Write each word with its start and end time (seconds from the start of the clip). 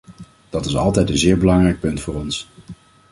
Dat 0.49 0.65
is 0.65 0.75
altijd 0.75 1.09
een 1.09 1.17
zeer 1.17 1.37
belangrijk 1.37 1.79
punt 1.79 2.01
voor 2.01 2.15
ons. 2.15 2.49